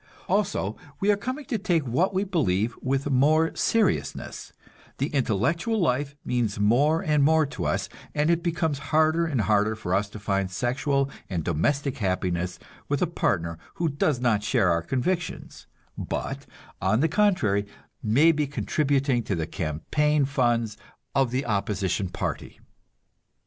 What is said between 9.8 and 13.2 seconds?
us to find sexual and domestic happiness with a